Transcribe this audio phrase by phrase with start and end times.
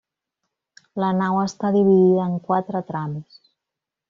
[1.03, 3.39] La nau està dividida en quatre trams.